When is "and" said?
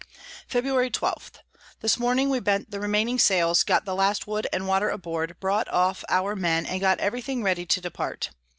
4.51-4.67, 6.65-6.81